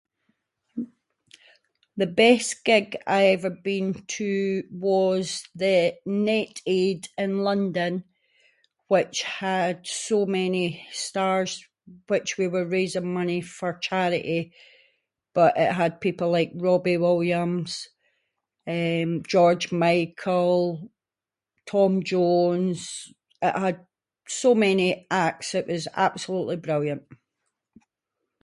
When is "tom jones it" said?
21.67-23.55